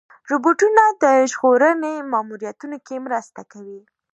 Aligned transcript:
روبوټونه 0.31 0.83
د 1.03 1.03
ژغورنې 1.31 1.93
ماموریتونو 2.11 2.77
کې 2.85 2.95
مرسته 3.05 3.41
کوي. 3.51 3.79